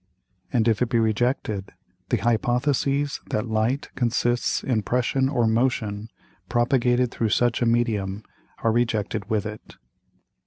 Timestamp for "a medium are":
7.61-8.71